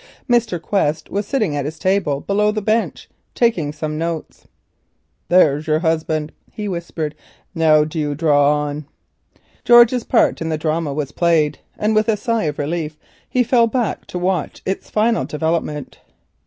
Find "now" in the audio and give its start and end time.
7.53-7.83